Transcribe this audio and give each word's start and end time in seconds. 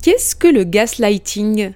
Qu'est-ce 0.00 0.36
que 0.36 0.46
le 0.46 0.62
gaslighting? 0.62 1.72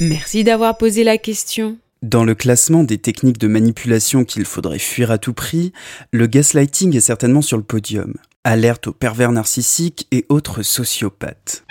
Merci 0.00 0.42
d'avoir 0.42 0.76
posé 0.76 1.04
la 1.04 1.18
question. 1.18 1.78
Dans 2.02 2.24
le 2.24 2.34
classement 2.34 2.82
des 2.82 2.98
techniques 2.98 3.38
de 3.38 3.46
manipulation 3.46 4.24
qu'il 4.24 4.44
faudrait 4.44 4.80
fuir 4.80 5.12
à 5.12 5.18
tout 5.18 5.34
prix, 5.34 5.72
le 6.10 6.26
gaslighting 6.26 6.96
est 6.96 7.00
certainement 7.00 7.42
sur 7.42 7.56
le 7.56 7.62
podium. 7.62 8.14
Alerte 8.42 8.88
aux 8.88 8.92
pervers 8.92 9.30
narcissiques 9.30 10.08
et 10.10 10.26
autres 10.28 10.62
sociopathes. 10.62 11.64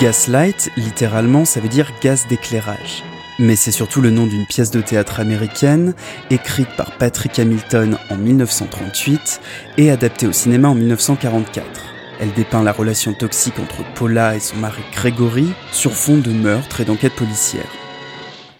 Gaslight, 0.00 0.70
littéralement, 0.76 1.44
ça 1.44 1.60
veut 1.60 1.68
dire 1.68 1.92
gaz 2.02 2.26
d'éclairage. 2.28 3.04
Mais 3.38 3.54
c'est 3.54 3.70
surtout 3.70 4.00
le 4.00 4.10
nom 4.10 4.26
d'une 4.26 4.44
pièce 4.44 4.72
de 4.72 4.80
théâtre 4.80 5.20
américaine, 5.20 5.94
écrite 6.30 6.68
par 6.76 6.98
Patrick 6.98 7.38
Hamilton 7.38 7.96
en 8.10 8.16
1938 8.16 9.40
et 9.78 9.90
adaptée 9.92 10.26
au 10.26 10.32
cinéma 10.32 10.68
en 10.68 10.74
1944. 10.74 11.91
Elle 12.22 12.32
dépeint 12.34 12.62
la 12.62 12.70
relation 12.70 13.14
toxique 13.14 13.58
entre 13.58 13.82
Paula 13.94 14.36
et 14.36 14.38
son 14.38 14.54
mari 14.58 14.80
Gregory 14.92 15.52
sur 15.72 15.90
fond 15.90 16.18
de 16.18 16.30
meurtre 16.30 16.80
et 16.80 16.84
d'enquête 16.84 17.16
policière. 17.16 17.66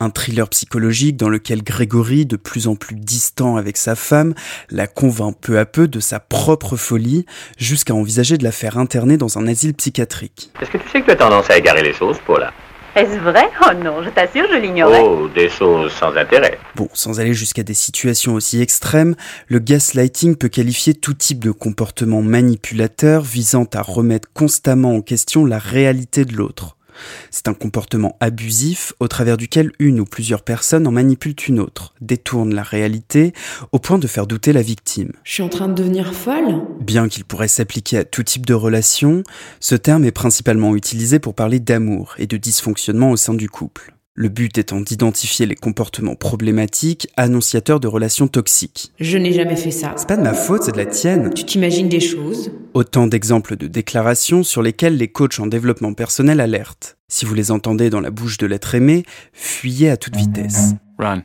Un 0.00 0.10
thriller 0.10 0.48
psychologique 0.48 1.16
dans 1.16 1.28
lequel 1.28 1.62
Grégory, 1.62 2.26
de 2.26 2.34
plus 2.34 2.66
en 2.66 2.74
plus 2.74 2.96
distant 2.96 3.54
avec 3.54 3.76
sa 3.76 3.94
femme, 3.94 4.34
la 4.68 4.88
convainc 4.88 5.36
peu 5.40 5.60
à 5.60 5.64
peu 5.64 5.86
de 5.86 6.00
sa 6.00 6.18
propre 6.18 6.76
folie, 6.76 7.24
jusqu'à 7.56 7.94
envisager 7.94 8.36
de 8.36 8.42
la 8.42 8.50
faire 8.50 8.78
interner 8.78 9.16
dans 9.16 9.38
un 9.38 9.46
asile 9.46 9.74
psychiatrique. 9.74 10.50
Est-ce 10.60 10.70
que 10.72 10.78
tu 10.78 10.88
sais 10.88 11.00
que 11.00 11.06
tu 11.06 11.12
as 11.12 11.16
tendance 11.16 11.48
à 11.48 11.56
égarer 11.56 11.84
les 11.84 11.92
choses, 11.92 12.16
Paula? 12.26 12.52
Est-ce 12.94 13.18
vrai? 13.20 13.48
Oh 13.62 13.72
non, 13.72 14.02
je 14.02 14.10
t'assure, 14.10 14.44
je 14.52 14.56
l'ignorais. 14.58 15.00
Oh, 15.00 15.26
des 15.34 15.48
choses 15.48 15.90
sans 15.92 16.14
intérêt. 16.14 16.58
Bon, 16.74 16.90
sans 16.92 17.20
aller 17.20 17.32
jusqu'à 17.32 17.62
des 17.62 17.72
situations 17.72 18.34
aussi 18.34 18.60
extrêmes, 18.60 19.14
le 19.48 19.60
gaslighting 19.60 20.36
peut 20.36 20.48
qualifier 20.48 20.92
tout 20.92 21.14
type 21.14 21.42
de 21.42 21.52
comportement 21.52 22.20
manipulateur 22.20 23.22
visant 23.22 23.66
à 23.72 23.80
remettre 23.80 24.28
constamment 24.34 24.94
en 24.94 25.00
question 25.00 25.46
la 25.46 25.58
réalité 25.58 26.26
de 26.26 26.34
l'autre. 26.34 26.76
C'est 27.30 27.48
un 27.48 27.54
comportement 27.54 28.16
abusif 28.20 28.92
au 29.00 29.08
travers 29.08 29.36
duquel 29.36 29.72
une 29.78 30.00
ou 30.00 30.04
plusieurs 30.04 30.42
personnes 30.42 30.86
en 30.86 30.92
manipulent 30.92 31.36
une 31.48 31.60
autre, 31.60 31.94
détournent 32.00 32.54
la 32.54 32.62
réalité 32.62 33.32
au 33.72 33.78
point 33.78 33.98
de 33.98 34.06
faire 34.06 34.26
douter 34.26 34.52
la 34.52 34.62
victime. 34.62 35.12
Je 35.24 35.32
suis 35.32 35.42
en 35.42 35.48
train 35.48 35.68
de 35.68 35.74
devenir 35.74 36.14
folle 36.14 36.62
Bien 36.80 37.08
qu'il 37.08 37.24
pourrait 37.24 37.48
s'appliquer 37.48 37.98
à 37.98 38.04
tout 38.04 38.22
type 38.22 38.46
de 38.46 38.54
relation, 38.54 39.22
ce 39.60 39.74
terme 39.74 40.04
est 40.04 40.12
principalement 40.12 40.74
utilisé 40.74 41.18
pour 41.18 41.34
parler 41.34 41.60
d'amour 41.60 42.14
et 42.18 42.26
de 42.26 42.36
dysfonctionnement 42.36 43.10
au 43.10 43.16
sein 43.16 43.34
du 43.34 43.48
couple. 43.48 43.94
Le 44.14 44.28
but 44.28 44.58
étant 44.58 44.82
d'identifier 44.82 45.46
les 45.46 45.54
comportements 45.54 46.16
problématiques 46.16 47.08
annonciateurs 47.16 47.80
de 47.80 47.88
relations 47.88 48.28
toxiques. 48.28 48.92
Je 49.00 49.16
n'ai 49.16 49.32
jamais 49.32 49.56
fait 49.56 49.70
ça. 49.70 49.94
C'est 49.96 50.06
pas 50.06 50.18
de 50.18 50.22
ma 50.22 50.34
faute, 50.34 50.64
c'est 50.64 50.72
de 50.72 50.76
la 50.76 50.84
tienne. 50.84 51.32
Tu 51.34 51.44
t'imagines 51.44 51.88
des 51.88 51.98
choses? 51.98 52.52
Autant 52.74 53.06
d'exemples 53.06 53.56
de 53.56 53.66
déclarations 53.68 54.42
sur 54.42 54.60
lesquelles 54.60 54.98
les 54.98 55.08
coachs 55.08 55.40
en 55.40 55.46
développement 55.46 55.94
personnel 55.94 56.40
alertent. 56.40 56.98
Si 57.08 57.24
vous 57.24 57.32
les 57.32 57.50
entendez 57.50 57.88
dans 57.88 58.00
la 58.00 58.10
bouche 58.10 58.36
de 58.36 58.46
l'être 58.46 58.74
aimé, 58.74 59.06
fuyez 59.32 59.88
à 59.88 59.96
toute 59.96 60.14
vitesse. 60.14 60.74
Run. 60.98 61.22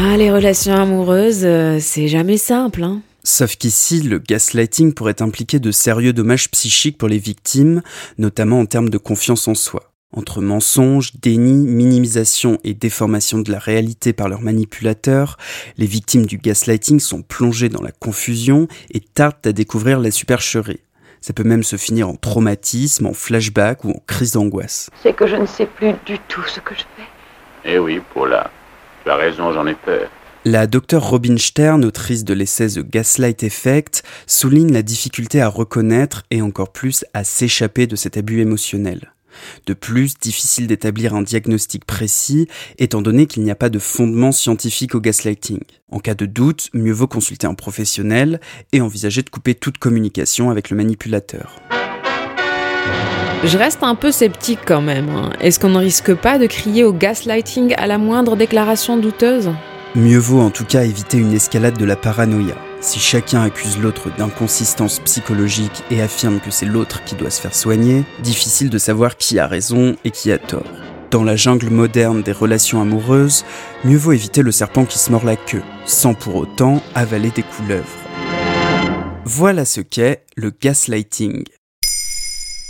Ah, 0.00 0.16
les 0.16 0.30
relations 0.30 0.76
amoureuses, 0.76 1.40
euh, 1.42 1.78
c'est 1.80 2.06
jamais 2.06 2.36
simple, 2.36 2.84
hein 2.84 3.02
Sauf 3.24 3.56
qu'ici, 3.56 4.00
le 4.00 4.18
gaslighting 4.18 4.94
pourrait 4.94 5.22
impliquer 5.22 5.58
de 5.58 5.70
sérieux 5.70 6.12
dommages 6.12 6.50
psychiques 6.50 6.98
pour 6.98 7.08
les 7.08 7.18
victimes, 7.18 7.82
notamment 8.16 8.60
en 8.60 8.66
termes 8.66 8.90
de 8.90 8.98
confiance 8.98 9.48
en 9.48 9.54
soi. 9.54 9.92
Entre 10.16 10.40
mensonges, 10.40 11.16
déni, 11.16 11.66
minimisation 11.66 12.58
et 12.64 12.72
déformation 12.72 13.38
de 13.38 13.52
la 13.52 13.58
réalité 13.58 14.14
par 14.14 14.30
leurs 14.30 14.40
manipulateurs, 14.40 15.36
les 15.76 15.84
victimes 15.84 16.24
du 16.24 16.38
gaslighting 16.38 16.98
sont 16.98 17.20
plongées 17.20 17.68
dans 17.68 17.82
la 17.82 17.92
confusion 17.92 18.68
et 18.90 19.00
tardent 19.00 19.46
à 19.46 19.52
découvrir 19.52 20.00
la 20.00 20.10
supercherie. 20.10 20.80
Ça 21.20 21.34
peut 21.34 21.44
même 21.44 21.62
se 21.62 21.76
finir 21.76 22.08
en 22.08 22.14
traumatisme, 22.14 23.06
en 23.06 23.12
flashback 23.12 23.84
ou 23.84 23.90
en 23.90 24.02
crise 24.06 24.32
d'angoisse. 24.32 24.88
C'est 25.02 25.14
que 25.14 25.26
je 25.26 25.36
ne 25.36 25.46
sais 25.46 25.66
plus 25.66 25.92
du 26.06 26.18
tout 26.20 26.44
ce 26.46 26.60
que 26.60 26.74
je 26.74 26.80
fais. 26.80 27.08
Eh 27.64 27.78
oui, 27.78 28.00
Paula. 28.14 28.50
Tu 29.04 29.10
as 29.10 29.16
raison, 29.16 29.52
j'en 29.52 29.66
ai 29.66 29.74
peur. 29.74 30.08
La 30.44 30.66
docteure 30.66 31.10
Robin 31.10 31.36
Stern, 31.36 31.84
autrice 31.84 32.24
de 32.24 32.32
l'essai 32.32 32.68
The 32.68 32.88
Gaslight 32.88 33.42
Effect, 33.42 34.02
souligne 34.26 34.72
la 34.72 34.82
difficulté 34.82 35.40
à 35.40 35.48
reconnaître 35.48 36.22
et 36.30 36.42
encore 36.42 36.72
plus 36.72 37.04
à 37.12 37.24
s'échapper 37.24 37.86
de 37.86 37.96
cet 37.96 38.16
abus 38.16 38.40
émotionnel. 38.40 39.12
De 39.66 39.74
plus, 39.74 40.14
difficile 40.18 40.66
d'établir 40.66 41.14
un 41.14 41.22
diagnostic 41.22 41.84
précis, 41.84 42.48
étant 42.78 43.02
donné 43.02 43.26
qu'il 43.26 43.42
n'y 43.42 43.50
a 43.50 43.56
pas 43.56 43.68
de 43.68 43.78
fondement 43.78 44.32
scientifique 44.32 44.94
au 44.94 45.00
gaslighting. 45.00 45.60
En 45.90 45.98
cas 45.98 46.14
de 46.14 46.26
doute, 46.26 46.70
mieux 46.72 46.92
vaut 46.92 47.06
consulter 47.06 47.46
un 47.46 47.54
professionnel 47.54 48.40
et 48.72 48.80
envisager 48.80 49.22
de 49.22 49.30
couper 49.30 49.54
toute 49.54 49.78
communication 49.78 50.50
avec 50.50 50.70
le 50.70 50.76
manipulateur. 50.76 51.60
Je 53.44 53.58
reste 53.58 53.82
un 53.82 53.94
peu 53.94 54.10
sceptique 54.10 54.60
quand 54.66 54.82
même. 54.82 55.08
hein. 55.10 55.30
Est-ce 55.40 55.60
qu'on 55.60 55.68
ne 55.68 55.78
risque 55.78 56.14
pas 56.14 56.38
de 56.38 56.46
crier 56.46 56.84
au 56.84 56.92
gaslighting 56.92 57.74
à 57.76 57.86
la 57.86 57.98
moindre 57.98 58.34
déclaration 58.34 58.96
douteuse? 58.96 59.50
Mieux 59.98 60.18
vaut 60.18 60.38
en 60.38 60.50
tout 60.50 60.64
cas 60.64 60.84
éviter 60.84 61.18
une 61.18 61.32
escalade 61.32 61.76
de 61.76 61.84
la 61.84 61.96
paranoïa. 61.96 62.54
Si 62.80 63.00
chacun 63.00 63.42
accuse 63.42 63.80
l'autre 63.80 64.16
d'inconsistance 64.16 65.00
psychologique 65.00 65.82
et 65.90 66.00
affirme 66.00 66.38
que 66.38 66.52
c'est 66.52 66.66
l'autre 66.66 67.02
qui 67.02 67.16
doit 67.16 67.30
se 67.30 67.40
faire 67.40 67.54
soigner, 67.54 68.04
difficile 68.22 68.70
de 68.70 68.78
savoir 68.78 69.16
qui 69.16 69.40
a 69.40 69.48
raison 69.48 69.96
et 70.04 70.12
qui 70.12 70.30
a 70.30 70.38
tort. 70.38 70.70
Dans 71.10 71.24
la 71.24 71.34
jungle 71.34 71.70
moderne 71.70 72.22
des 72.22 72.30
relations 72.30 72.80
amoureuses, 72.80 73.44
mieux 73.82 73.96
vaut 73.96 74.12
éviter 74.12 74.42
le 74.42 74.52
serpent 74.52 74.84
qui 74.84 75.00
se 75.00 75.10
mord 75.10 75.24
la 75.24 75.34
queue, 75.34 75.64
sans 75.84 76.14
pour 76.14 76.36
autant 76.36 76.80
avaler 76.94 77.30
des 77.30 77.42
couleuvres. 77.42 77.98
Voilà 79.24 79.64
ce 79.64 79.80
qu'est 79.80 80.24
le 80.36 80.52
gaslighting. 80.52 81.42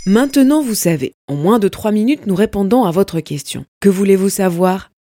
Maintenant, 0.07 0.63
vous 0.63 0.73
savez. 0.73 1.13
En 1.27 1.35
moins 1.35 1.59
de 1.59 1.67
3 1.67 1.91
minutes, 1.91 2.25
nous 2.25 2.33
répondons 2.33 2.85
à 2.85 2.91
votre 2.91 3.19
question. 3.19 3.65
Que 3.81 3.89
voulez-vous 3.89 4.29
savoir? 4.29 4.89